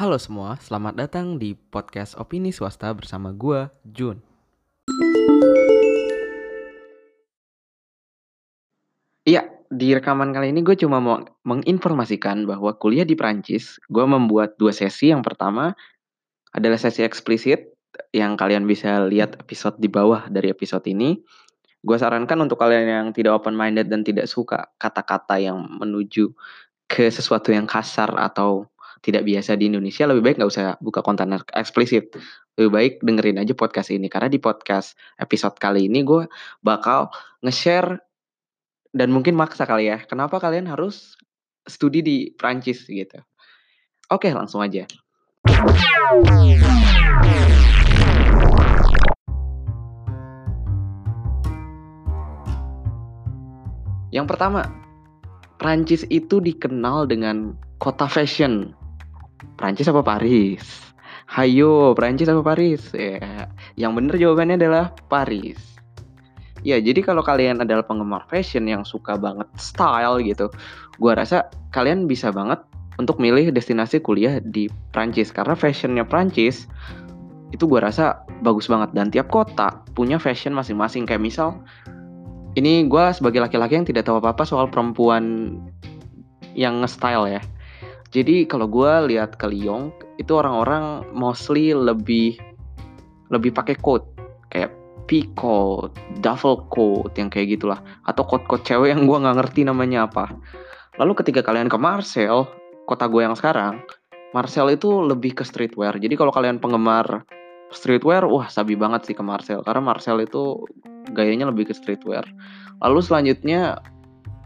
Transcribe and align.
Halo 0.00 0.16
semua, 0.16 0.56
selamat 0.56 0.96
datang 0.96 1.36
di 1.36 1.52
podcast 1.52 2.16
Opini 2.16 2.56
Swasta 2.56 2.88
bersama 2.96 3.36
gua, 3.36 3.68
Jun. 3.84 4.16
Iya, 9.28 9.44
di 9.68 9.92
rekaman 9.92 10.32
kali 10.32 10.56
ini 10.56 10.64
gue 10.64 10.72
cuma 10.80 11.04
mau 11.04 11.20
menginformasikan 11.44 12.48
bahwa 12.48 12.72
kuliah 12.80 13.04
di 13.04 13.12
Prancis, 13.12 13.76
gue 13.92 14.00
membuat 14.08 14.56
dua 14.56 14.72
sesi. 14.72 15.12
Yang 15.12 15.20
pertama 15.20 15.76
adalah 16.56 16.80
sesi 16.80 17.04
eksplisit 17.04 17.68
yang 18.16 18.40
kalian 18.40 18.64
bisa 18.64 19.04
lihat 19.04 19.36
episode 19.36 19.76
di 19.76 19.92
bawah 19.92 20.32
dari 20.32 20.48
episode 20.48 20.88
ini. 20.88 21.20
Gue 21.84 22.00
sarankan 22.00 22.40
untuk 22.40 22.56
kalian 22.56 22.88
yang 22.88 23.06
tidak 23.12 23.36
open 23.36 23.52
minded 23.52 23.92
dan 23.92 24.00
tidak 24.00 24.32
suka 24.32 24.64
kata-kata 24.80 25.36
yang 25.36 25.60
menuju 25.60 26.32
ke 26.88 27.12
sesuatu 27.12 27.52
yang 27.52 27.68
kasar 27.68 28.16
atau 28.16 28.64
tidak 29.00 29.24
biasa 29.24 29.56
di 29.56 29.72
Indonesia, 29.72 30.04
lebih 30.04 30.22
baik 30.24 30.36
nggak 30.36 30.50
usah 30.52 30.76
buka 30.84 31.00
konten 31.00 31.32
eksplisit. 31.56 32.12
Lebih 32.60 32.70
baik 32.70 32.92
dengerin 33.00 33.40
aja 33.40 33.56
podcast 33.56 33.88
ini. 33.88 34.12
Karena 34.12 34.28
di 34.28 34.36
podcast 34.36 34.92
episode 35.16 35.56
kali 35.56 35.88
ini 35.88 36.04
gue 36.04 36.28
bakal 36.60 37.08
nge-share 37.40 37.96
dan 38.92 39.08
mungkin 39.08 39.40
maksa 39.40 39.64
kali 39.64 39.88
ya. 39.88 40.04
Kenapa 40.04 40.36
kalian 40.36 40.68
harus 40.68 41.16
studi 41.64 42.04
di 42.04 42.16
Prancis 42.36 42.84
gitu. 42.84 43.16
Oke, 44.12 44.28
langsung 44.36 44.60
aja. 44.60 44.84
Yang 54.10 54.26
pertama, 54.26 54.66
Prancis 55.62 56.02
itu 56.10 56.42
dikenal 56.42 57.06
dengan 57.06 57.54
kota 57.78 58.10
fashion. 58.10 58.79
Prancis 59.56 59.88
apa 59.88 60.02
Paris? 60.04 60.62
Hayo, 61.30 61.94
Prancis 61.94 62.26
apa 62.26 62.42
Paris? 62.42 62.90
Ya, 62.92 63.46
yang 63.78 63.94
benar 63.94 64.18
jawabannya 64.18 64.58
adalah 64.58 64.92
Paris. 65.06 65.58
Ya, 66.60 66.76
jadi 66.76 67.00
kalau 67.00 67.24
kalian 67.24 67.64
adalah 67.64 67.86
penggemar 67.86 68.28
fashion 68.28 68.68
yang 68.68 68.84
suka 68.84 69.16
banget 69.16 69.48
style 69.56 70.20
gitu, 70.20 70.52
gua 71.00 71.16
rasa 71.16 71.48
kalian 71.72 72.04
bisa 72.04 72.28
banget 72.28 72.60
untuk 73.00 73.16
milih 73.16 73.48
destinasi 73.48 74.04
kuliah 74.04 74.44
di 74.44 74.68
Prancis 74.92 75.32
karena 75.32 75.56
fashionnya 75.56 76.04
Prancis 76.04 76.68
itu 77.48 77.64
gua 77.64 77.88
rasa 77.88 78.20
bagus 78.44 78.68
banget 78.68 78.92
dan 78.92 79.08
tiap 79.08 79.32
kota 79.32 79.80
punya 79.96 80.20
fashion 80.20 80.52
masing-masing 80.52 81.08
kayak 81.08 81.24
misal 81.24 81.64
ini 82.58 82.86
gue 82.90 83.04
sebagai 83.14 83.38
laki-laki 83.38 83.78
yang 83.78 83.86
tidak 83.86 84.06
tahu 84.06 84.18
apa-apa 84.18 84.42
soal 84.42 84.66
perempuan 84.66 85.54
yang 86.58 86.82
nge-style 86.82 87.30
ya. 87.30 87.42
Jadi 88.10 88.42
kalau 88.50 88.66
gue 88.66 89.14
lihat 89.14 89.38
ke 89.38 89.46
Lyon 89.46 89.94
itu 90.18 90.34
orang-orang 90.34 91.06
mostly 91.14 91.70
lebih 91.70 92.34
lebih 93.30 93.54
pakai 93.54 93.78
coat 93.78 94.02
kayak 94.50 94.74
pea 95.06 95.26
coat, 95.38 95.94
duffel 96.22 96.66
coat 96.70 97.14
yang 97.14 97.30
kayak 97.30 97.58
gitulah 97.58 97.78
atau 98.06 98.22
coat-coat 98.26 98.62
cewek 98.66 98.94
yang 98.94 99.06
gue 99.06 99.18
nggak 99.18 99.36
ngerti 99.42 99.66
namanya 99.66 100.10
apa. 100.10 100.30
Lalu 100.98 101.18
ketika 101.22 101.46
kalian 101.46 101.70
ke 101.70 101.78
Marseille, 101.78 102.46
kota 102.86 103.06
gue 103.06 103.22
yang 103.22 103.34
sekarang, 103.38 103.82
Marseille 104.34 104.74
itu 104.74 104.90
lebih 105.02 105.38
ke 105.38 105.42
streetwear. 105.46 105.98
Jadi 105.98 106.14
kalau 106.18 106.34
kalian 106.34 106.58
penggemar 106.58 107.22
streetwear, 107.70 108.26
wah 108.26 108.50
sabi 108.50 108.74
banget 108.74 109.06
sih 109.10 109.14
ke 109.14 109.22
Marcel 109.22 109.62
karena 109.62 109.82
Marcel 109.82 110.18
itu 110.22 110.66
gayanya 111.14 111.50
lebih 111.50 111.70
ke 111.70 111.74
streetwear. 111.74 112.26
Lalu 112.82 113.00
selanjutnya 113.02 113.78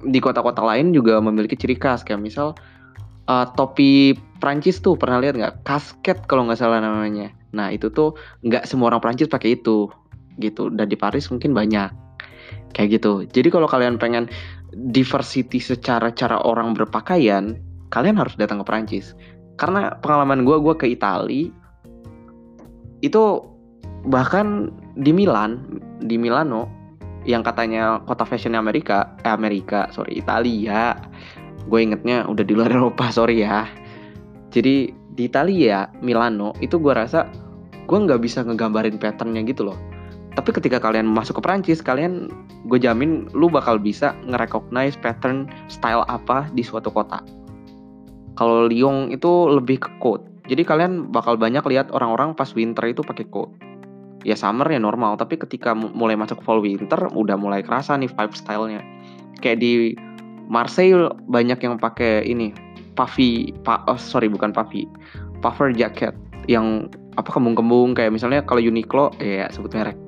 di 0.05 0.21
kota-kota 0.21 0.61
lain 0.61 0.93
juga 0.93 1.17
memiliki 1.21 1.57
ciri 1.57 1.77
khas 1.81 2.05
kayak 2.05 2.21
misal 2.21 2.53
uh, 3.29 3.47
topi 3.55 4.17
Prancis 4.41 4.81
tuh 4.81 4.97
pernah 4.99 5.21
lihat 5.21 5.37
nggak? 5.39 5.55
Kasket 5.65 6.25
kalau 6.29 6.49
nggak 6.49 6.61
salah 6.61 6.81
namanya. 6.81 7.33
Nah 7.57 7.73
itu 7.73 7.89
tuh 7.89 8.17
nggak 8.45 8.69
semua 8.69 8.93
orang 8.93 9.01
Prancis 9.01 9.31
pakai 9.31 9.57
itu 9.61 9.89
gitu. 10.41 10.69
Dan 10.73 10.91
di 10.91 10.97
Paris 10.99 11.31
mungkin 11.33 11.57
banyak 11.57 11.91
kayak 12.75 13.01
gitu. 13.01 13.25
Jadi 13.31 13.49
kalau 13.49 13.71
kalian 13.71 13.97
pengen 13.97 14.29
diversity 14.75 15.63
secara 15.63 16.11
cara 16.11 16.43
orang 16.43 16.75
berpakaian, 16.75 17.55
kalian 17.95 18.19
harus 18.19 18.35
datang 18.35 18.61
ke 18.61 18.67
Prancis. 18.67 19.15
Karena 19.55 19.95
pengalaman 20.03 20.43
gue, 20.43 20.59
gue 20.59 20.75
ke 20.75 20.87
Italia 20.91 21.47
itu 23.05 23.23
bahkan 24.09 24.73
di 24.97 25.13
Milan 25.13 25.81
di 26.05 26.17
Milano 26.21 26.69
yang 27.25 27.41
katanya 27.41 28.05
kota 28.05 28.29
fashion 28.29 28.53
Amerika 28.53 29.17
eh 29.25 29.33
Amerika 29.33 29.89
sorry 29.93 30.21
Italia 30.21 30.97
gue 31.69 31.79
ingetnya 31.81 32.29
udah 32.29 32.45
di 32.45 32.53
luar 32.53 32.71
Eropa 32.77 33.11
sorry 33.11 33.43
ya 33.45 33.69
jadi 34.55 34.93
di 35.15 35.23
Italia 35.27 35.91
Milano 36.03 36.55
itu 36.59 36.79
gue 36.79 36.93
rasa 36.95 37.31
gue 37.85 37.99
nggak 37.99 38.21
bisa 38.23 38.43
ngegambarin 38.43 38.99
patternnya 38.99 39.45
gitu 39.47 39.69
loh 39.69 39.79
tapi 40.35 40.51
ketika 40.51 40.83
kalian 40.83 41.07
masuk 41.07 41.39
ke 41.39 41.43
Prancis 41.47 41.79
kalian 41.79 42.27
gue 42.67 42.79
jamin 42.81 43.31
lu 43.37 43.47
bakal 43.47 43.79
bisa 43.79 44.17
ngerecognize 44.27 44.99
pattern 44.99 45.47
style 45.71 46.03
apa 46.11 46.51
di 46.57 46.65
suatu 46.67 46.91
kota 46.91 47.23
kalau 48.35 48.67
Lyon 48.67 49.15
itu 49.15 49.47
lebih 49.47 49.79
ke 49.79 49.91
code 50.03 50.35
jadi 50.45 50.63
kalian 50.63 51.09
bakal 51.09 51.41
banyak 51.41 51.65
lihat 51.73 51.89
orang-orang 51.89 52.37
pas 52.37 52.53
winter 52.53 52.85
itu 52.85 53.01
pakai 53.01 53.25
coat. 53.33 53.49
Ya 54.25 54.37
summer 54.37 54.69
ya 54.69 54.81
normal, 54.81 55.17
tapi 55.21 55.37
ketika 55.37 55.77
mulai 55.77 56.17
masuk 56.17 56.41
fall 56.45 56.61
winter 56.61 57.09
udah 57.13 57.37
mulai 57.37 57.61
kerasa 57.61 57.97
nih 57.97 58.09
vibe 58.09 58.37
stylenya. 58.37 58.81
Kayak 59.41 59.59
di 59.61 59.73
Marseille 60.49 61.09
banyak 61.29 61.59
yang 61.61 61.81
pakai 61.81 62.25
ini 62.27 62.53
puffy, 62.95 63.51
pa, 63.67 63.83
oh, 63.91 63.99
sorry 63.99 64.31
bukan 64.31 64.55
puffy, 64.55 64.87
puffer 65.43 65.75
jacket 65.75 66.15
yang 66.47 66.87
apa 67.15 67.31
kembung-kembung 67.31 67.95
kayak 67.95 68.11
misalnya 68.11 68.43
kalau 68.43 68.63
Uniqlo 68.63 69.15
ya 69.23 69.47
sebut 69.51 69.75
merek. 69.75 69.99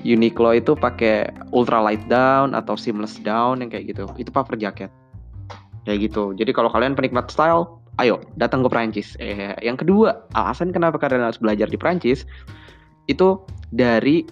Uniqlo 0.00 0.56
itu 0.56 0.72
pakai 0.72 1.28
ultra 1.52 1.76
light 1.84 2.00
down 2.08 2.56
atau 2.56 2.72
seamless 2.72 3.20
down 3.20 3.60
yang 3.60 3.68
kayak 3.68 3.92
gitu. 3.92 4.08
Itu 4.16 4.32
puffer 4.32 4.56
jacket. 4.56 4.88
Kayak 5.84 6.08
gitu. 6.08 6.32
Jadi 6.36 6.50
kalau 6.56 6.72
kalian 6.72 6.96
penikmat 6.96 7.28
style, 7.28 7.80
ayo 8.00 8.24
datang 8.40 8.64
ke 8.64 8.68
Prancis. 8.72 9.12
Eh, 9.20 9.52
yang 9.60 9.76
kedua, 9.76 10.24
alasan 10.32 10.72
kenapa 10.72 10.96
kalian 10.96 11.28
harus 11.28 11.36
belajar 11.36 11.68
di 11.68 11.76
Prancis 11.76 12.24
itu 13.12 13.36
dari 13.76 14.24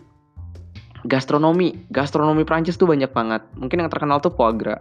gastronomi. 1.04 1.76
Gastronomi 1.92 2.48
Prancis 2.48 2.80
tuh 2.80 2.88
banyak 2.88 3.12
banget. 3.12 3.44
Mungkin 3.60 3.84
yang 3.84 3.92
terkenal 3.92 4.24
tuh 4.24 4.32
foie 4.32 4.56
gras. 4.56 4.80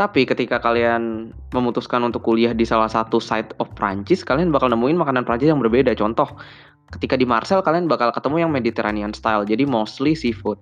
Tapi 0.00 0.24
ketika 0.24 0.56
kalian 0.56 1.28
memutuskan 1.52 2.00
untuk 2.00 2.24
kuliah 2.24 2.56
di 2.56 2.64
salah 2.64 2.88
satu 2.88 3.20
site 3.20 3.52
of 3.60 3.68
Prancis, 3.76 4.24
kalian 4.24 4.48
bakal 4.48 4.72
nemuin 4.72 4.96
makanan 4.96 5.28
Prancis 5.28 5.52
yang 5.52 5.60
berbeda. 5.60 5.92
Contoh, 5.92 6.40
ketika 6.96 7.20
di 7.20 7.28
Marseille 7.28 7.60
kalian 7.60 7.84
bakal 7.84 8.08
ketemu 8.08 8.48
yang 8.48 8.50
Mediterranean 8.50 9.12
style, 9.12 9.44
jadi 9.44 9.68
mostly 9.68 10.16
seafood. 10.16 10.56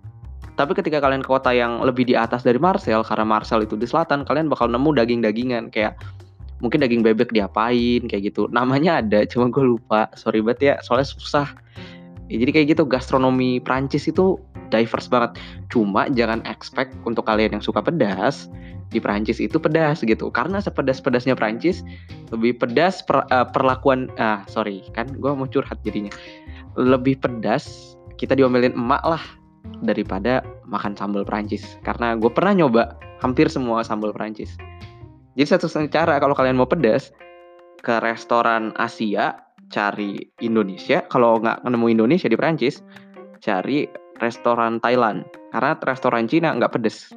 Tapi 0.58 0.74
ketika 0.74 0.98
kalian 0.98 1.22
ke 1.22 1.30
kota 1.30 1.54
yang 1.54 1.78
lebih 1.86 2.02
di 2.02 2.18
atas 2.18 2.42
dari 2.42 2.58
Marseille, 2.58 3.06
karena 3.06 3.22
Marseille 3.22 3.62
itu 3.62 3.78
di 3.78 3.86
selatan, 3.86 4.26
kalian 4.26 4.50
bakal 4.50 4.66
nemu 4.66 4.90
daging-dagingan 4.98 5.70
kayak 5.70 5.94
mungkin 6.58 6.82
daging 6.82 7.06
bebek 7.06 7.30
diapain 7.30 8.02
kayak 8.10 8.34
gitu 8.34 8.50
namanya 8.50 8.98
ada 8.98 9.22
cuma 9.30 9.46
gue 9.46 9.62
lupa 9.62 10.10
sorry 10.18 10.42
banget 10.42 10.58
ya 10.58 10.74
soalnya 10.82 11.06
susah 11.06 11.46
ya, 12.26 12.36
jadi 12.42 12.50
kayak 12.50 12.66
gitu 12.74 12.82
gastronomi 12.82 13.62
Prancis 13.62 14.10
itu 14.10 14.42
diverse 14.68 15.08
banget. 15.10 15.36
Cuma 15.72 16.06
jangan 16.12 16.44
expect 16.48 16.94
untuk 17.04 17.26
kalian 17.26 17.58
yang 17.58 17.64
suka 17.64 17.80
pedas 17.80 18.48
di 18.88 19.02
Prancis 19.02 19.40
itu 19.40 19.60
pedas 19.60 20.00
gitu. 20.00 20.32
Karena 20.32 20.62
sepedas-pedasnya 20.62 21.36
Prancis 21.36 21.84
lebih 22.32 22.60
pedas 22.60 23.04
per, 23.04 23.24
uh, 23.28 23.46
perlakuan 23.48 24.08
ah 24.16 24.44
sorry 24.48 24.84
kan 24.92 25.08
gue 25.16 25.30
mau 25.32 25.48
curhat 25.48 25.80
jadinya. 25.84 26.12
Lebih 26.78 27.20
pedas 27.20 27.96
kita 28.20 28.36
diomelin 28.38 28.76
emak 28.76 29.02
lah 29.04 29.24
daripada 29.84 30.40
makan 30.64 30.96
sambal 30.96 31.26
Prancis 31.26 31.76
karena 31.84 32.16
gue 32.16 32.30
pernah 32.32 32.56
nyoba 32.56 32.96
hampir 33.20 33.50
semua 33.50 33.84
sambal 33.84 34.14
Prancis 34.14 34.56
jadi 35.38 35.54
satu-satunya 35.54 35.94
cara 35.94 36.18
kalau 36.18 36.34
kalian 36.34 36.58
mau 36.58 36.66
pedas 36.66 37.14
ke 37.78 37.94
restoran 38.02 38.74
Asia 38.74 39.38
cari 39.70 40.18
Indonesia. 40.42 41.06
Kalau 41.06 41.38
nggak 41.38 41.62
nemu 41.62 41.86
Indonesia 41.94 42.26
di 42.26 42.34
Prancis, 42.34 42.82
cari 43.38 43.86
restoran 44.20 44.78
Thailand. 44.82 45.26
Karena 45.50 45.74
restoran 45.82 46.26
Cina 46.30 46.54
nggak 46.54 46.78
pedes. 46.78 47.10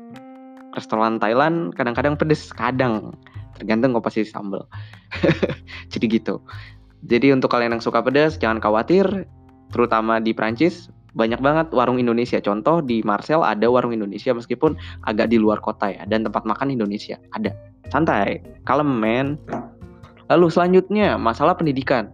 Restoran 0.71 1.19
Thailand 1.19 1.75
kadang-kadang 1.75 2.15
pedes, 2.15 2.49
kadang 2.55 3.11
tergantung 3.59 3.93
komposisi 3.93 4.31
sambal. 4.31 4.65
Jadi 5.91 6.05
gitu. 6.07 6.39
Jadi 7.05 7.33
untuk 7.33 7.49
kalian 7.51 7.77
yang 7.77 7.83
suka 7.83 8.01
pedas, 8.01 8.37
jangan 8.37 8.61
khawatir. 8.61 9.05
Terutama 9.71 10.19
di 10.19 10.35
Prancis, 10.35 10.91
banyak 11.11 11.43
banget 11.43 11.67
warung 11.75 11.99
Indonesia. 11.99 12.39
Contoh 12.39 12.79
di 12.79 13.03
Marseille 13.03 13.43
ada 13.43 13.67
warung 13.67 13.91
Indonesia 13.91 14.31
meskipun 14.31 14.77
agak 15.05 15.31
di 15.33 15.37
luar 15.41 15.59
kota 15.59 15.91
ya. 15.91 16.03
Dan 16.07 16.23
tempat 16.23 16.47
makan 16.47 16.71
Indonesia 16.71 17.19
ada 17.35 17.51
santai, 17.91 18.39
kalem 18.63 18.87
men. 18.87 19.27
Lalu 20.31 20.47
selanjutnya 20.47 21.19
masalah 21.19 21.57
pendidikan. 21.59 22.07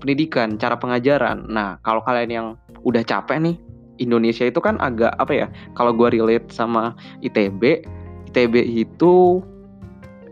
Pendidikan, 0.00 0.56
cara 0.56 0.80
pengajaran. 0.80 1.44
Nah, 1.52 1.76
kalau 1.84 2.00
kalian 2.00 2.30
yang 2.32 2.46
udah 2.88 3.04
capek 3.04 3.36
nih, 3.36 3.56
Indonesia 4.00 4.48
itu 4.48 4.58
kan 4.58 4.80
agak 4.80 5.12
apa 5.20 5.32
ya? 5.32 5.46
Kalau 5.76 5.92
gue 5.92 6.08
relate 6.10 6.48
sama 6.48 6.96
ITB, 7.20 7.84
ITB 8.32 8.54
itu 8.64 9.44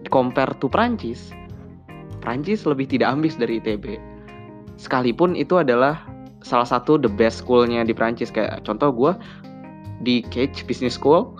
compare 0.08 0.56
to 0.58 0.66
Prancis. 0.66 1.30
Prancis 2.24 2.64
lebih 2.64 2.88
tidak 2.88 3.12
ambis 3.14 3.36
dari 3.36 3.60
ITB. 3.60 4.00
Sekalipun 4.80 5.36
itu 5.36 5.60
adalah 5.60 6.02
salah 6.42 6.66
satu 6.66 6.96
the 6.96 7.10
best 7.10 7.44
schoolnya 7.44 7.84
di 7.84 7.92
Prancis 7.92 8.30
kayak 8.30 8.62
contoh 8.62 8.94
gue 8.94 9.12
di 10.06 10.22
Cage 10.30 10.62
Business 10.64 10.94
School 10.94 11.34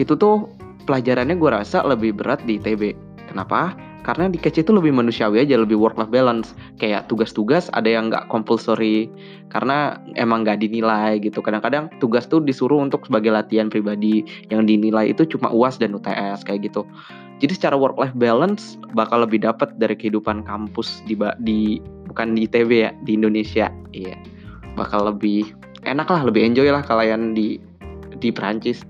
itu 0.00 0.16
tuh 0.16 0.48
pelajarannya 0.88 1.36
gue 1.36 1.50
rasa 1.52 1.84
lebih 1.84 2.16
berat 2.16 2.40
di 2.48 2.56
ITB. 2.56 2.96
Kenapa? 3.28 3.76
Karena 4.06 4.30
di 4.30 4.38
Cage 4.38 4.62
itu 4.62 4.70
lebih 4.70 4.94
manusiawi 4.94 5.42
aja, 5.42 5.58
lebih 5.58 5.74
work 5.74 5.98
life 5.98 6.14
balance. 6.14 6.54
Kayak 6.78 7.10
tugas-tugas 7.10 7.66
ada 7.74 7.90
yang 7.90 8.06
nggak 8.06 8.30
compulsory 8.30 9.10
karena 9.50 9.98
emang 10.14 10.46
nggak 10.46 10.62
dinilai 10.62 11.18
gitu. 11.18 11.42
Kadang-kadang 11.42 11.90
tugas 11.98 12.30
tuh 12.30 12.38
disuruh 12.38 12.78
untuk 12.78 13.02
sebagai 13.10 13.34
latihan 13.34 13.66
pribadi, 13.66 14.22
yang 14.54 14.62
dinilai 14.62 15.10
itu 15.10 15.26
cuma 15.26 15.50
UAS 15.50 15.82
dan 15.82 15.90
UTS 15.98 16.46
kayak 16.46 16.70
gitu. 16.70 16.86
Jadi 17.42 17.52
secara 17.58 17.74
work 17.74 17.98
life 17.98 18.14
balance 18.14 18.78
bakal 18.94 19.26
lebih 19.26 19.42
dapat 19.42 19.74
dari 19.76 19.98
kehidupan 19.98 20.46
kampus 20.46 21.02
di 21.10 21.18
di 21.42 21.82
bukan 22.06 22.38
di 22.38 22.46
ITB 22.46 22.70
ya, 22.70 22.94
di 23.02 23.18
Indonesia. 23.18 23.74
Iya. 23.90 24.14
Bakal 24.78 25.10
lebih 25.10 25.50
enak 25.82 26.06
lah, 26.06 26.22
lebih 26.22 26.46
enjoy 26.46 26.70
lah 26.70 26.86
kalian 26.86 27.34
di 27.34 27.58
di 28.22 28.30
Prancis. 28.30 28.86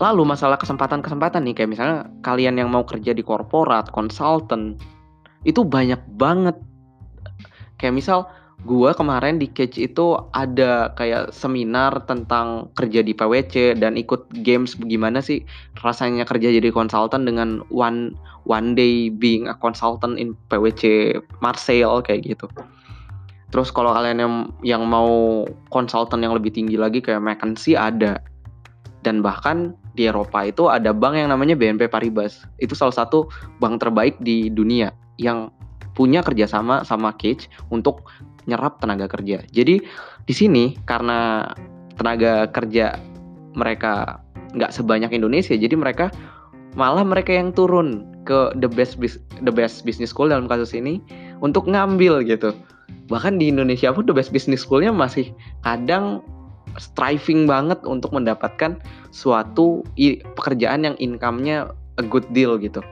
Lalu 0.00 0.24
masalah 0.24 0.56
kesempatan-kesempatan 0.56 1.44
nih 1.44 1.54
kayak 1.60 1.70
misalnya 1.70 2.08
kalian 2.24 2.56
yang 2.56 2.72
mau 2.72 2.88
kerja 2.88 3.12
di 3.12 3.20
korporat, 3.20 3.92
konsultan 3.92 4.80
itu 5.44 5.60
banyak 5.60 6.00
banget. 6.16 6.56
Kayak 7.76 7.94
misal 8.00 8.18
gua 8.64 8.92
kemarin 8.92 9.40
di 9.40 9.48
Catch 9.48 9.80
itu 9.80 10.20
ada 10.36 10.92
kayak 10.96 11.32
seminar 11.32 12.04
tentang 12.04 12.68
kerja 12.76 13.00
di 13.00 13.16
PwC 13.16 13.76
dan 13.80 13.96
ikut 13.96 14.28
games 14.44 14.76
bagaimana 14.76 15.24
sih 15.24 15.44
rasanya 15.80 16.28
kerja 16.28 16.52
jadi 16.52 16.68
konsultan 16.68 17.24
dengan 17.24 17.64
one 17.72 18.12
one 18.44 18.76
day 18.76 19.08
being 19.08 19.48
a 19.48 19.56
consultant 19.56 20.20
in 20.20 20.36
PwC 20.52 21.16
Marseille 21.40 22.04
kayak 22.04 22.24
gitu. 22.24 22.48
Terus 23.50 23.72
kalau 23.74 23.90
kalian 23.96 24.18
yang 24.22 24.34
yang 24.62 24.82
mau 24.86 25.44
konsultan 25.72 26.22
yang 26.22 26.36
lebih 26.36 26.54
tinggi 26.54 26.76
lagi 26.76 27.04
kayak 27.04 27.20
McKinsey 27.20 27.76
ada. 27.76 28.20
Dan 29.00 29.24
bahkan 29.24 29.72
di 30.00 30.08
Eropa 30.08 30.48
itu 30.48 30.72
ada 30.72 30.96
bank 30.96 31.20
yang 31.20 31.28
namanya 31.28 31.52
BNP 31.52 31.92
Paribas. 31.92 32.48
Itu 32.56 32.72
salah 32.72 32.96
satu 32.96 33.28
bank 33.60 33.84
terbaik 33.84 34.16
di 34.24 34.48
dunia 34.48 34.96
yang 35.20 35.52
punya 35.92 36.24
kerjasama 36.24 36.80
sama 36.88 37.12
Cage 37.20 37.52
untuk 37.68 38.08
nyerap 38.48 38.80
tenaga 38.80 39.04
kerja. 39.12 39.44
Jadi 39.52 39.84
di 40.24 40.34
sini 40.34 40.72
karena 40.88 41.52
tenaga 42.00 42.48
kerja 42.48 42.96
mereka 43.52 44.24
nggak 44.56 44.72
sebanyak 44.72 45.12
Indonesia, 45.12 45.52
jadi 45.52 45.76
mereka 45.76 46.08
malah 46.72 47.04
mereka 47.04 47.36
yang 47.36 47.52
turun 47.52 48.08
ke 48.24 48.56
the 48.56 48.70
best 48.70 48.96
the 49.44 49.52
best 49.52 49.84
business 49.84 50.16
school 50.16 50.32
dalam 50.32 50.48
kasus 50.48 50.72
ini 50.72 51.04
untuk 51.44 51.68
ngambil 51.68 52.24
gitu. 52.24 52.56
Bahkan 53.12 53.36
di 53.36 53.52
Indonesia 53.52 53.92
pun 53.92 54.08
the 54.08 54.16
best 54.16 54.32
business 54.32 54.64
schoolnya 54.64 54.94
masih 54.94 55.34
kadang 55.66 56.24
striving 56.78 57.48
banget 57.48 57.80
untuk 57.82 58.12
mendapatkan 58.14 58.78
suatu 59.10 59.82
pekerjaan 60.36 60.86
yang 60.86 60.96
income-nya 61.00 61.72
a 61.98 62.04
good 62.04 62.28
deal 62.30 62.60
gitu. 62.60 62.84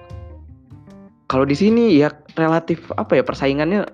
Kalau 1.29 1.45
di 1.45 1.53
sini 1.53 1.93
ya 1.93 2.09
relatif 2.41 2.89
apa 2.97 3.21
ya 3.21 3.25
persaingannya 3.27 3.85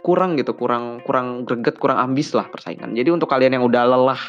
kurang 0.00 0.40
gitu, 0.40 0.56
kurang 0.56 1.04
kurang 1.04 1.44
greget, 1.44 1.76
kurang 1.76 2.00
ambis 2.00 2.32
lah 2.32 2.48
persaingan. 2.48 2.96
Jadi 2.96 3.12
untuk 3.12 3.28
kalian 3.28 3.60
yang 3.60 3.64
udah 3.68 3.84
lelah 3.84 4.22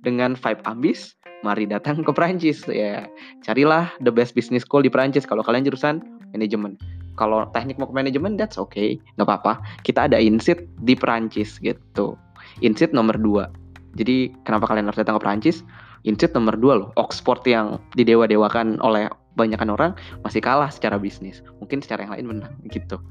dengan 0.00 0.32
vibe 0.32 0.64
ambis, 0.64 1.12
mari 1.44 1.68
datang 1.68 2.00
ke 2.00 2.08
Prancis 2.16 2.64
ya. 2.64 3.04
Carilah 3.44 3.92
the 4.00 4.08
best 4.08 4.32
business 4.32 4.64
school 4.64 4.80
di 4.80 4.88
Prancis 4.88 5.28
kalau 5.28 5.44
kalian 5.44 5.68
jurusan 5.68 6.00
manajemen. 6.32 6.80
Kalau 7.20 7.50
teknik 7.50 7.76
mau 7.82 7.90
ke 7.90 7.98
manajemen, 7.98 8.38
that's 8.38 8.56
okay, 8.56 8.96
nggak 9.18 9.26
apa-apa. 9.28 9.60
Kita 9.84 10.08
ada 10.08 10.16
insit 10.16 10.64
di 10.86 10.96
Prancis 10.96 11.60
gitu. 11.60 12.16
Insit 12.64 12.96
nomor 12.96 13.20
2. 13.20 13.67
Jadi 13.98 14.30
kenapa 14.46 14.70
kalian 14.70 14.86
harus 14.86 15.00
datang 15.02 15.18
ke 15.18 15.22
Prancis? 15.26 15.66
Insit 16.06 16.30
nomor 16.32 16.54
2 16.54 16.78
loh. 16.78 16.88
Oxford 16.94 17.42
yang 17.42 17.82
didewa-dewakan 17.98 18.78
oleh 18.80 19.10
banyakan 19.34 19.74
orang 19.74 19.90
masih 20.22 20.38
kalah 20.38 20.70
secara 20.70 20.98
bisnis. 20.98 21.42
Mungkin 21.58 21.82
secara 21.82 22.06
yang 22.06 22.14
lain 22.14 22.26
menang 22.38 22.54
gitu. 22.70 23.02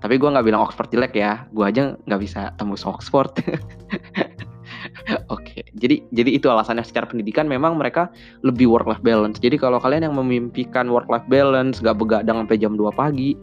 Tapi 0.00 0.16
gue 0.16 0.30
nggak 0.30 0.46
bilang 0.46 0.62
Oxford 0.62 0.88
jelek 0.94 1.18
ya, 1.18 1.44
gue 1.50 1.64
aja 1.66 1.98
nggak 2.06 2.20
bisa 2.22 2.54
tembus 2.56 2.86
Oxford. 2.86 3.34
Oke, 5.34 5.66
jadi 5.76 6.00
jadi 6.14 6.30
itu 6.40 6.46
alasannya 6.46 6.86
secara 6.86 7.04
pendidikan 7.10 7.44
memang 7.50 7.76
mereka 7.76 8.08
lebih 8.46 8.70
work 8.70 8.86
life 8.86 9.02
balance. 9.02 9.42
Jadi 9.42 9.58
kalau 9.58 9.82
kalian 9.82 10.06
yang 10.08 10.16
memimpikan 10.16 10.88
work 10.88 11.10
life 11.10 11.26
balance, 11.26 11.82
gak 11.82 11.98
begadang 11.98 12.46
sampai 12.46 12.56
jam 12.56 12.78
2 12.78 12.88
pagi, 12.94 13.34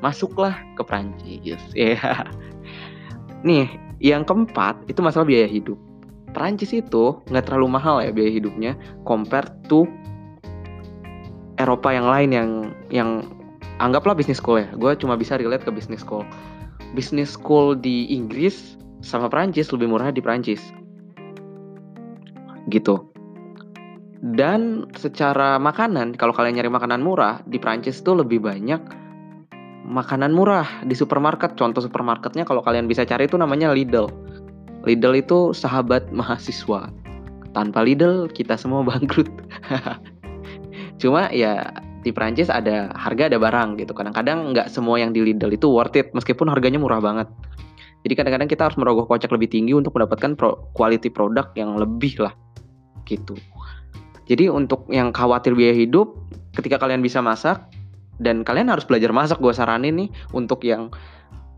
masuklah 0.00 0.54
ke 0.78 0.82
Prancis. 0.86 1.60
Ya. 1.76 1.98
Yeah. 1.98 2.22
Nih, 3.40 3.66
yang 4.00 4.24
keempat 4.24 4.88
itu 4.88 5.00
masalah 5.00 5.28
biaya 5.28 5.48
hidup. 5.48 5.76
Prancis 6.30 6.70
itu 6.70 7.18
nggak 7.28 7.50
terlalu 7.50 7.68
mahal 7.76 8.00
ya 8.00 8.14
biaya 8.14 8.32
hidupnya 8.32 8.72
compare 9.04 9.50
to 9.66 9.86
Eropa 11.60 11.92
yang 11.92 12.08
lain 12.08 12.30
yang 12.32 12.50
yang 12.88 13.10
anggaplah 13.80 14.16
bisnis 14.16 14.40
school 14.40 14.60
ya. 14.60 14.68
Gue 14.76 14.96
cuma 14.96 15.16
bisa 15.16 15.36
relate 15.36 15.64
ke 15.64 15.72
bisnis 15.72 16.00
school. 16.00 16.24
Bisnis 16.96 17.36
school 17.36 17.76
di 17.76 18.08
Inggris 18.12 18.80
sama 19.00 19.28
Prancis 19.32 19.72
lebih 19.72 19.88
murah 19.92 20.12
di 20.12 20.20
Prancis. 20.20 20.60
Gitu. 22.68 22.96
Dan 24.20 24.84
secara 24.92 25.56
makanan, 25.56 26.12
kalau 26.20 26.36
kalian 26.36 26.60
nyari 26.60 26.68
makanan 26.68 27.00
murah, 27.00 27.40
di 27.48 27.56
Prancis 27.56 28.04
tuh 28.04 28.20
lebih 28.20 28.44
banyak 28.44 28.80
makanan 29.88 30.36
murah 30.36 30.84
di 30.84 30.92
supermarket. 30.92 31.56
Contoh 31.56 31.80
supermarketnya 31.80 32.44
kalau 32.44 32.60
kalian 32.60 32.84
bisa 32.84 33.08
cari 33.08 33.24
itu 33.24 33.40
namanya 33.40 33.72
Lidl. 33.72 34.12
Lidl 34.84 35.20
itu 35.20 35.52
sahabat 35.52 36.08
mahasiswa. 36.12 36.88
Tanpa 37.52 37.80
Lidl 37.84 38.30
kita 38.30 38.56
semua 38.56 38.84
bangkrut. 38.88 39.28
Cuma 41.00 41.28
ya 41.32 41.68
di 42.00 42.10
Prancis 42.12 42.48
ada 42.48 42.88
harga 42.96 43.28
ada 43.28 43.36
barang 43.36 43.76
gitu. 43.76 43.92
Kadang-kadang 43.92 44.56
nggak 44.56 44.72
semua 44.72 44.96
yang 44.96 45.12
di 45.12 45.20
Lidl 45.20 45.52
itu 45.52 45.68
worth 45.68 45.96
it 45.96 46.12
meskipun 46.16 46.48
harganya 46.48 46.80
murah 46.80 47.00
banget. 47.00 47.28
Jadi 48.00 48.16
kadang-kadang 48.16 48.48
kita 48.48 48.62
harus 48.68 48.80
merogoh 48.80 49.04
kocek 49.04 49.28
lebih 49.28 49.52
tinggi 49.52 49.76
untuk 49.76 49.92
mendapatkan 49.92 50.32
pro 50.32 50.56
quality 50.72 51.12
produk 51.12 51.52
yang 51.52 51.76
lebih 51.76 52.16
lah 52.16 52.32
gitu. 53.04 53.36
Jadi 54.30 54.46
untuk 54.46 54.86
yang 54.88 55.10
khawatir 55.10 55.52
biaya 55.52 55.74
hidup, 55.74 56.16
ketika 56.54 56.78
kalian 56.80 57.02
bisa 57.02 57.20
masak 57.20 57.60
dan 58.22 58.46
kalian 58.46 58.70
harus 58.70 58.86
belajar 58.86 59.10
masak, 59.10 59.42
gue 59.42 59.52
saranin 59.52 60.06
nih 60.06 60.08
untuk 60.32 60.62
yang 60.64 60.88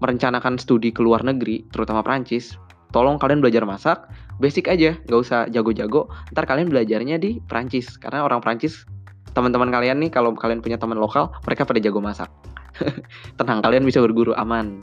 merencanakan 0.02 0.58
studi 0.58 0.90
ke 0.90 0.98
luar 1.04 1.22
negeri, 1.22 1.62
terutama 1.70 2.02
Prancis, 2.02 2.58
tolong 2.92 3.16
kalian 3.18 3.40
belajar 3.40 3.64
masak, 3.64 4.06
basic 4.38 4.68
aja, 4.68 4.94
nggak 5.08 5.20
usah 5.20 5.48
jago-jago. 5.48 6.06
Ntar 6.36 6.44
kalian 6.44 6.68
belajarnya 6.68 7.16
di 7.18 7.40
Prancis, 7.48 7.96
karena 7.96 8.22
orang 8.22 8.44
Prancis 8.44 8.84
teman-teman 9.32 9.72
kalian 9.72 9.96
nih 9.98 10.12
kalau 10.12 10.36
kalian 10.36 10.60
punya 10.60 10.76
teman 10.76 11.00
lokal 11.00 11.32
mereka 11.48 11.64
pada 11.64 11.80
jago 11.80 11.98
masak. 12.04 12.28
Tenang 13.40 13.64
kalian 13.64 13.84
bisa 13.84 14.00
berguru 14.04 14.36
aman. 14.36 14.80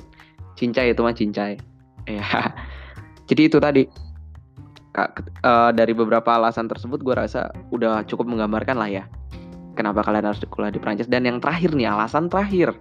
Cincai 0.57 0.91
itu 0.91 1.01
mah 1.05 1.15
cincai. 1.15 1.55
Ya 2.09 2.25
jadi 3.29 3.47
itu 3.47 3.57
tadi. 3.61 3.85
Kak, 4.89 5.21
uh, 5.45 5.69
dari 5.69 5.93
beberapa 5.93 6.33
alasan 6.33 6.65
tersebut 6.65 7.05
gue 7.05 7.13
rasa 7.13 7.53
udah 7.69 8.01
cukup 8.09 8.25
menggambarkan 8.25 8.73
lah 8.73 8.89
ya 8.89 9.05
kenapa 9.77 10.01
kalian 10.01 10.27
harus 10.27 10.41
kuliah 10.49 10.73
di 10.73 10.81
Prancis. 10.81 11.07
Dan 11.07 11.23
yang 11.29 11.37
terakhir 11.37 11.71
nih 11.77 11.87
alasan 11.87 12.27
terakhir 12.27 12.73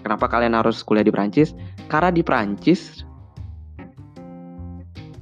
kenapa 0.00 0.30
kalian 0.30 0.54
harus 0.54 0.80
kuliah 0.80 1.02
di 1.02 1.10
Prancis 1.10 1.52
karena 1.90 2.08
di 2.08 2.22
Prancis 2.22 3.04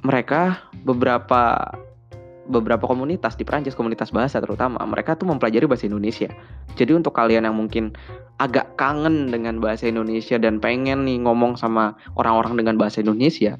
mereka 0.06 0.62
beberapa 0.86 1.74
beberapa 2.46 2.86
komunitas 2.86 3.34
di 3.34 3.42
Prancis, 3.42 3.74
komunitas 3.74 4.14
bahasa 4.14 4.38
terutama, 4.38 4.78
mereka 4.86 5.18
tuh 5.18 5.26
mempelajari 5.26 5.66
bahasa 5.66 5.90
Indonesia. 5.90 6.30
Jadi 6.78 6.94
untuk 6.94 7.10
kalian 7.10 7.42
yang 7.42 7.58
mungkin 7.58 7.90
agak 8.38 8.78
kangen 8.78 9.34
dengan 9.34 9.58
bahasa 9.58 9.90
Indonesia 9.90 10.38
dan 10.38 10.62
pengen 10.62 11.02
nih 11.02 11.26
ngomong 11.26 11.58
sama 11.58 11.98
orang-orang 12.14 12.62
dengan 12.62 12.78
bahasa 12.78 13.02
Indonesia, 13.02 13.58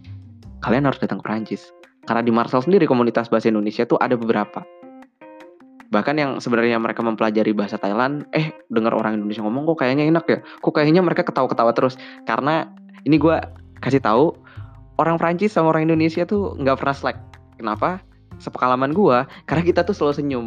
kalian 0.62 0.86
harus 0.86 1.02
datang 1.02 1.18
ke 1.18 1.26
Prancis. 1.26 1.74
Karena 2.06 2.22
di 2.22 2.30
Marcel 2.30 2.62
sendiri 2.62 2.86
komunitas 2.86 3.26
bahasa 3.26 3.50
Indonesia 3.50 3.82
tuh 3.82 3.98
ada 3.98 4.14
beberapa. 4.14 4.62
Bahkan 5.90 6.14
yang 6.14 6.30
sebenarnya 6.38 6.78
mereka 6.78 7.02
mempelajari 7.02 7.50
bahasa 7.50 7.78
Thailand, 7.78 8.26
eh 8.30 8.54
dengar 8.70 8.94
orang 8.94 9.18
Indonesia 9.18 9.42
ngomong 9.42 9.66
kok 9.74 9.82
kayaknya 9.82 10.06
enak 10.06 10.24
ya. 10.30 10.38
Kok 10.62 10.70
kayaknya 10.70 11.02
mereka 11.02 11.26
ketawa-ketawa 11.26 11.74
terus. 11.74 11.98
Karena 12.22 12.70
ini 13.02 13.18
gue 13.18 13.34
kasih 13.82 13.98
tahu 14.02 14.45
orang 14.96 15.16
Prancis 15.20 15.52
sama 15.52 15.72
orang 15.72 15.88
Indonesia 15.88 16.24
tuh 16.24 16.56
nggak 16.60 16.76
pernah 16.80 16.96
slack. 16.96 17.18
Kenapa? 17.56 18.04
sepengalaman 18.38 18.92
gue 18.92 19.24
karena 19.48 19.62
kita 19.64 19.80
tuh 19.84 19.96
selalu 19.96 20.14
senyum. 20.20 20.46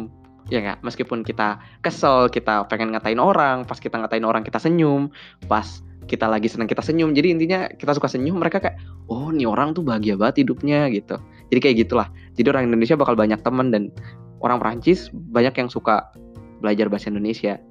Ya 0.50 0.58
nggak? 0.62 0.82
Meskipun 0.82 1.22
kita 1.22 1.62
kesel 1.84 2.26
kita 2.32 2.66
pengen 2.66 2.90
ngatain 2.90 3.22
orang 3.22 3.62
pas 3.66 3.78
kita 3.78 4.02
ngatain 4.02 4.26
orang 4.26 4.42
kita 4.42 4.58
senyum 4.58 5.12
pas 5.46 5.82
kita 6.10 6.26
lagi 6.26 6.50
senang 6.50 6.66
kita 6.66 6.82
senyum. 6.82 7.14
Jadi 7.14 7.38
intinya 7.38 7.70
kita 7.70 7.94
suka 7.94 8.10
senyum 8.10 8.42
mereka 8.42 8.58
kayak 8.58 8.78
oh 9.06 9.30
nih 9.30 9.46
orang 9.46 9.78
tuh 9.78 9.86
bahagia 9.86 10.18
banget 10.18 10.42
hidupnya 10.42 10.90
gitu. 10.90 11.22
Jadi 11.54 11.58
kayak 11.62 11.76
gitulah. 11.86 12.08
Jadi 12.34 12.46
orang 12.50 12.66
Indonesia 12.66 12.98
bakal 12.98 13.14
banyak 13.14 13.38
teman 13.46 13.70
dan 13.70 13.94
orang 14.42 14.58
Prancis 14.58 15.10
banyak 15.30 15.54
yang 15.54 15.68
suka 15.70 16.10
belajar 16.58 16.90
bahasa 16.90 17.14
Indonesia. 17.14 17.62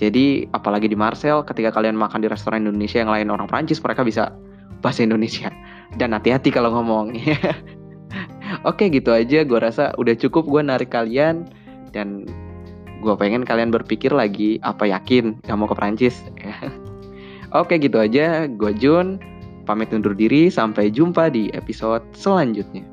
Jadi 0.00 0.48
apalagi 0.56 0.88
di 0.88 0.96
Marcel 0.96 1.44
ketika 1.44 1.76
kalian 1.76 1.94
makan 1.94 2.24
di 2.24 2.28
restoran 2.32 2.64
Indonesia 2.64 3.04
yang 3.04 3.12
lain 3.12 3.28
orang 3.28 3.44
Prancis 3.44 3.84
mereka 3.84 4.00
bisa 4.00 4.32
bahasa 4.82 5.06
Indonesia. 5.06 5.48
Dan 5.96 6.12
hati-hati 6.12 6.50
kalau 6.50 6.74
ngomong. 6.74 7.16
Oke 8.68 8.92
gitu 8.92 9.14
aja 9.14 9.46
gue 9.46 9.58
rasa 9.58 9.96
udah 9.96 10.12
cukup 10.12 10.44
gue 10.44 10.60
narik 10.60 10.92
kalian 10.92 11.48
dan 11.96 12.28
gue 13.00 13.14
pengen 13.16 13.42
kalian 13.42 13.72
berpikir 13.72 14.12
lagi 14.12 14.60
apa 14.60 14.84
yakin 14.84 15.40
gak 15.46 15.56
mau 15.56 15.70
ke 15.70 15.74
Prancis. 15.78 16.20
Oke 17.56 17.80
gitu 17.80 17.96
aja 17.96 18.44
gue 18.44 18.72
Jun 18.76 19.16
pamit 19.64 19.94
undur 19.94 20.12
diri 20.12 20.52
sampai 20.52 20.90
jumpa 20.92 21.32
di 21.32 21.48
episode 21.56 22.02
selanjutnya. 22.12 22.91